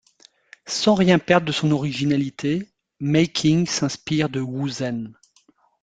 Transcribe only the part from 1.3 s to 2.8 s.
de son originalité,